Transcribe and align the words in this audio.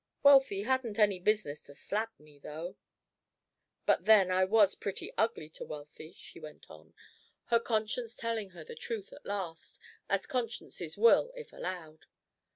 Wealthy 0.23 0.63
hadn't 0.63 0.97
any 0.97 1.19
business 1.19 1.61
to 1.61 1.75
slap 1.75 2.19
me, 2.19 2.39
though 2.39 2.75
"But 3.85 4.05
then 4.05 4.31
I 4.31 4.45
was 4.45 4.73
pretty 4.73 5.11
ugly 5.15 5.47
to 5.49 5.63
Wealthy," 5.63 6.11
she 6.13 6.39
went 6.39 6.71
on, 6.71 6.95
her 7.49 7.59
conscience 7.59 8.15
telling 8.15 8.49
her 8.49 8.63
the 8.63 8.73
truth 8.73 9.13
at 9.13 9.27
last, 9.27 9.77
as 10.09 10.25
consciences 10.25 10.97
will, 10.97 11.31
if 11.35 11.53
allowed. 11.53 12.07